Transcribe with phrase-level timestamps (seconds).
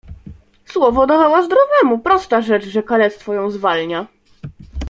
[0.65, 4.07] "Słowo dawała zdrowemu, prosta rzecz, że kalectwo ją zwalnia."